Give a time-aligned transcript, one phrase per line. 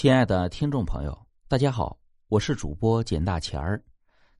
[0.00, 1.98] 亲爱的听众朋友，大家好，
[2.28, 3.84] 我是主播简大钱儿。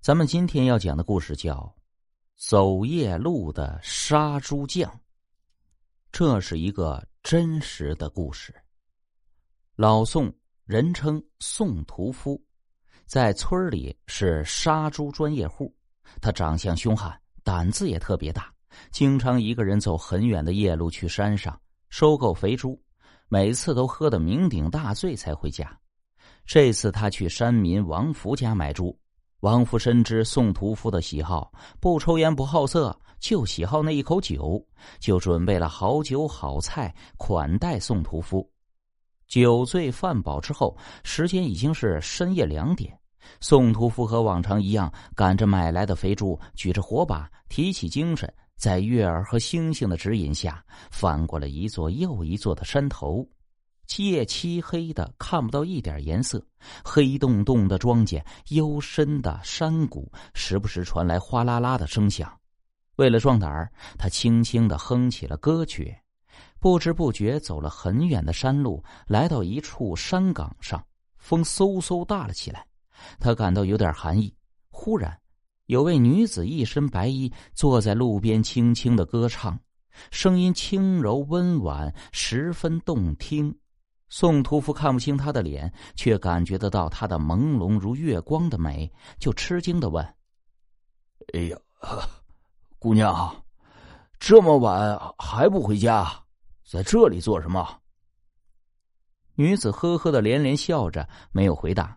[0.01, 1.55] 咱们今天要讲的故事叫
[2.49, 4.91] 《走夜路的杀猪匠》，
[6.11, 8.55] 这是一个真实的故事。
[9.77, 10.35] 老宋，
[10.65, 12.43] 人称宋屠夫，
[13.05, 15.71] 在村里是杀猪专业户。
[16.23, 17.15] 他长相凶悍，
[17.45, 18.51] 胆子也特别大，
[18.93, 22.83] 经常一个人走很远的夜路去山上收购肥猪。
[23.33, 25.79] 每次都喝得酩酊大醉才回家。
[26.45, 28.99] 这次他去山民王福家买猪，
[29.39, 34.61] 王福深知宋屠夫的喜好，不抽烟不好色，就喜好那一口酒，
[34.99, 38.51] 就准备了好酒好菜款待宋屠夫。
[39.29, 42.99] 酒醉饭饱之后，时间已经是深夜两点。
[43.41, 48.29] 宋屠夫和往常一样，赶着买来的肥猪，举着火把，提起精神。
[48.61, 53.27] 在月儿和星星的指引下，翻过了一座又一座的山头，
[53.97, 56.45] 夜漆黑的，看不到一点颜色。
[56.85, 62.31] 黑洞洞的庄稼，幽深的山谷，时不时传来哗啦啦的声响。
[62.97, 65.97] 为了壮胆儿，他轻轻的哼起了歌曲。
[66.59, 70.85] 不知不觉走了很远的山路，来到一处山岗上，
[71.17, 72.67] 风嗖嗖大了起来，
[73.19, 74.35] 他感到有点寒意。
[74.69, 75.19] 忽然。
[75.71, 79.57] 有位女子一身白衣坐在路边，轻轻的歌唱，
[80.11, 83.57] 声音轻柔温婉，十分动听。
[84.09, 90.05] 宋屠夫看不清她的脸，却感觉得到她的朦胧如月光的美，就吃惊的问
[91.35, 91.57] ：“哎呀，
[92.81, 93.33] 姑娘，
[94.19, 96.13] 这么晚还不回家，
[96.69, 97.79] 在这里做什么？”
[99.39, 101.97] 女子呵呵的连连笑着，没有回答。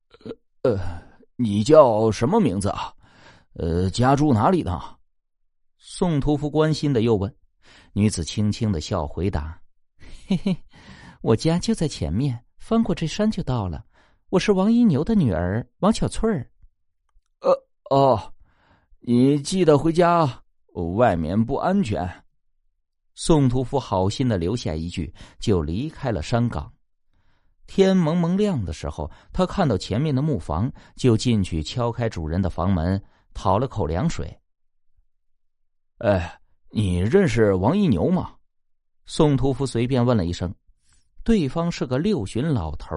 [0.64, 0.78] “呃，
[1.36, 2.90] 你叫什么名字啊？”
[3.54, 4.80] 呃，家住哪里呢？
[5.76, 7.34] 宋屠夫关心的又问。
[7.92, 9.60] 女子轻轻的笑，回答
[10.26, 10.56] ：“嘿嘿，
[11.20, 13.84] 我家就在前面，翻过这山就到了。
[14.30, 16.50] 我是王一牛的女儿王小翠儿。”
[17.40, 17.52] 呃
[17.90, 18.32] 哦，
[19.00, 20.42] 你记得回家，
[20.96, 22.08] 外面不安全。
[23.14, 26.72] 宋屠夫好心的留下一句，就离开了山岗。
[27.66, 33.02] 天蒙蒙亮的时候，他看到前面的木房，就进去敲开主人的房门。
[33.34, 34.38] 讨了口凉水。
[35.98, 38.34] 哎，你认识王一牛吗？
[39.06, 40.54] 宋屠夫随便问了一声。
[41.24, 42.96] 对方是个六旬老头，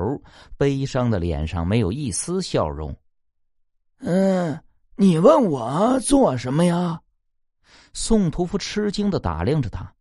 [0.57, 2.95] 悲伤的脸上没有一丝笑容。
[3.99, 4.59] 嗯，
[4.95, 6.99] 你问我做什么呀？
[7.93, 9.93] 宋屠夫吃惊的打量着他。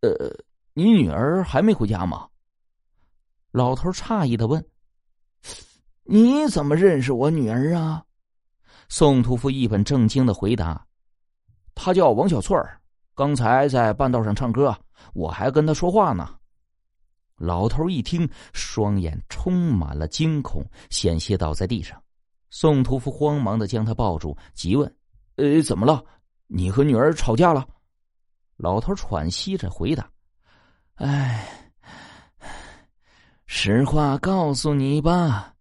[0.00, 0.10] 呃，
[0.72, 2.28] 你女儿还没回家吗？
[3.50, 4.64] 老头诧异的问。
[6.04, 8.02] 你怎么认识我女儿啊？
[8.88, 10.84] 宋屠夫一本正经的回答
[11.74, 12.80] ：“他叫王小翠儿，
[13.14, 14.74] 刚才在半道上唱歌，
[15.12, 16.34] 我还跟他说话呢。”
[17.36, 22.02] 老头一听，双眼充满了惊恐，险些倒在地上。
[22.50, 24.92] 宋屠夫慌忙的将他抱住，急问
[25.36, 26.02] ：“呃，怎么了？
[26.46, 27.64] 你和女儿吵架了？”
[28.56, 30.10] 老头喘息着回答
[30.96, 31.46] ：“哎，
[33.46, 35.54] 实话告诉你吧，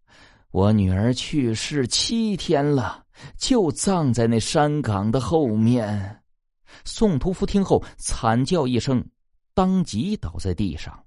[0.50, 3.04] 我女儿去世七天了。”
[3.38, 6.22] 就葬在那山岗的后面。
[6.84, 9.04] 宋屠夫听后惨叫一声，
[9.54, 10.98] 当即倒在地上。